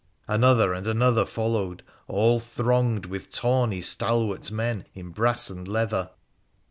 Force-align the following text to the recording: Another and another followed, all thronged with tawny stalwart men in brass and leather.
Another 0.27 0.73
and 0.73 0.87
another 0.87 1.27
followed, 1.27 1.83
all 2.07 2.39
thronged 2.39 3.05
with 3.05 3.29
tawny 3.29 3.83
stalwart 3.83 4.49
men 4.49 4.85
in 4.95 5.09
brass 5.11 5.51
and 5.51 5.67
leather. 5.67 6.09